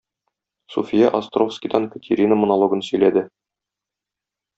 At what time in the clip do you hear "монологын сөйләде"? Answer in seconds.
2.45-3.25